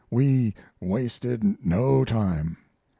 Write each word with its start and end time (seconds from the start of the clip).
We 0.09 0.55
wasted 0.79 1.63
no 1.63 2.03
time. 2.05 2.57